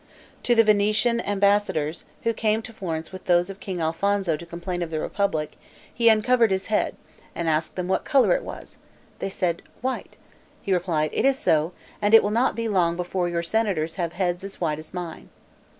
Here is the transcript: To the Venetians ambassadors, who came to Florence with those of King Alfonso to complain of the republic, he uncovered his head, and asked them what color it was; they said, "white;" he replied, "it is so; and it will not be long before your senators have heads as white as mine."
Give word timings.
To 0.41 0.55
the 0.55 0.63
Venetians 0.63 1.21
ambassadors, 1.27 2.05
who 2.23 2.33
came 2.33 2.63
to 2.63 2.73
Florence 2.73 3.11
with 3.11 3.25
those 3.25 3.51
of 3.51 3.59
King 3.59 3.79
Alfonso 3.79 4.35
to 4.35 4.45
complain 4.47 4.81
of 4.81 4.89
the 4.89 4.99
republic, 4.99 5.51
he 5.93 6.09
uncovered 6.09 6.49
his 6.49 6.65
head, 6.73 6.95
and 7.35 7.47
asked 7.47 7.75
them 7.75 7.87
what 7.87 8.03
color 8.03 8.33
it 8.33 8.41
was; 8.41 8.77
they 9.19 9.29
said, 9.29 9.61
"white;" 9.81 10.17
he 10.59 10.73
replied, 10.73 11.11
"it 11.13 11.23
is 11.23 11.37
so; 11.37 11.73
and 12.01 12.15
it 12.15 12.23
will 12.23 12.31
not 12.31 12.55
be 12.55 12.67
long 12.67 12.95
before 12.95 13.29
your 13.29 13.43
senators 13.43 13.93
have 13.93 14.13
heads 14.13 14.43
as 14.43 14.59
white 14.59 14.79
as 14.79 14.91
mine." 14.91 15.29